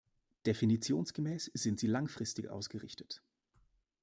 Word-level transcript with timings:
Definitionsgemäß 0.47 1.51
sind 1.53 1.79
sie 1.79 1.85
langfristig 1.85 2.49
ausgerichtet. 2.49 3.21